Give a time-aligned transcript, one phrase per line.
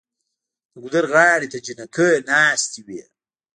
[0.71, 3.03] د ګودر غاړې ته جینکۍ ناستې وې